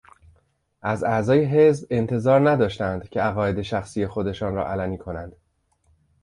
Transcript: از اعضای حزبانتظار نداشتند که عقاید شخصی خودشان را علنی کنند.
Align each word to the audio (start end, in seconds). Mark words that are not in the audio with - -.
از 0.81 1.03
اعضای 1.03 1.43
حزبانتظار 1.45 2.49
نداشتند 2.49 3.09
که 3.09 3.21
عقاید 3.21 3.61
شخصی 3.61 4.07
خودشان 4.07 4.55
را 4.55 4.67
علنی 4.67 4.97
کنند. 4.97 5.35